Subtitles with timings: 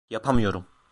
[0.09, 0.65] Yapamıyorum.